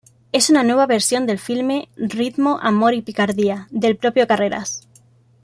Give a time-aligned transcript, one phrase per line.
[0.31, 4.87] Es una nueva versión del filme "Ritmo, amor y picardía", del propio Carreras.